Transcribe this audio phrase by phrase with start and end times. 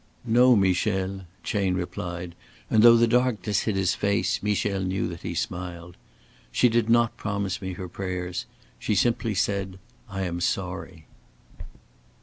[0.25, 2.33] "No, Michel," Chayne replied,
[2.71, 5.95] and though the darkness hid his face, Michel knew that he smiled.
[6.51, 8.47] "She did not promise me her prayers.
[8.79, 9.77] She simply said:
[10.09, 11.05] 'I am sorry.'"